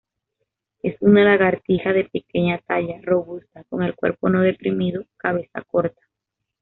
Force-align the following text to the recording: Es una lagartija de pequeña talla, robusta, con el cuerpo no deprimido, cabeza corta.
Es 0.81 0.99
una 1.01 1.23
lagartija 1.23 1.93
de 1.93 2.05
pequeña 2.05 2.57
talla, 2.65 2.99
robusta, 3.03 3.63
con 3.65 3.83
el 3.83 3.93
cuerpo 3.93 4.29
no 4.29 4.41
deprimido, 4.41 5.05
cabeza 5.17 5.61
corta. 5.61 6.01